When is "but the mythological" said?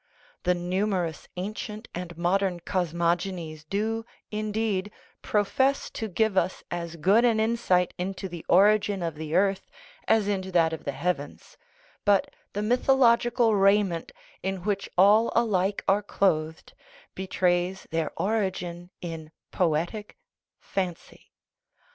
12.03-13.53